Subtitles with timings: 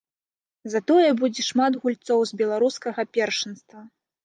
[0.75, 3.79] Затое будзе шмат гульцоў з беларускага першынства.